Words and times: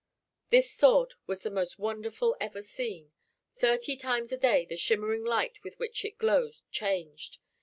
This 0.49 0.71
sword 0.71 1.13
was 1.27 1.43
the 1.43 1.51
most 1.51 1.77
wonderful 1.77 2.35
ever 2.41 2.63
seen. 2.63 3.11
Thirty 3.55 3.95
times 3.95 4.31
a 4.31 4.37
day 4.37 4.65
the 4.65 4.75
shimmering 4.75 5.23
light 5.23 5.63
with 5.63 5.77
which 5.77 6.03
it 6.03 6.17
glowed 6.17 6.55
changed. 6.71 7.37